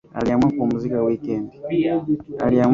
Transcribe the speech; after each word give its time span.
Aliamua 0.13 0.49
kupumzika 0.49 1.03
wikendi 1.03 1.59